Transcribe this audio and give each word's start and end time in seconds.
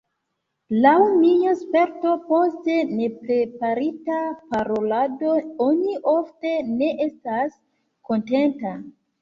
Laŭ 0.85 0.93
mia 1.17 1.51
sperto, 1.59 2.13
post 2.29 2.71
nepreparita 3.01 4.23
parolado 4.55 5.37
oni 5.69 5.95
ofte 6.17 6.57
ne 6.81 6.91
estas 7.09 7.63
kontenta. 8.11 8.75